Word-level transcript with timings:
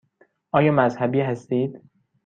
آیا 0.51 0.71
مذهبی 0.71 1.21
هستید؟ 1.21 1.81